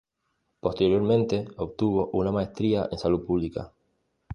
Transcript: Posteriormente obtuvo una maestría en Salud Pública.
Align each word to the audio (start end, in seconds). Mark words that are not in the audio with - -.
Posteriormente 0.59 1.47
obtuvo 1.57 2.09
una 2.13 2.31
maestría 2.31 2.89
en 2.91 2.97
Salud 2.97 3.23
Pública. 3.23 3.71